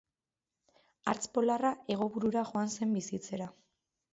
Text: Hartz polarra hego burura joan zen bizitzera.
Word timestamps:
Hartz 1.11 1.27
polarra 1.35 1.73
hego 1.97 2.09
burura 2.15 2.45
joan 2.53 2.75
zen 2.79 2.99
bizitzera. 3.01 3.53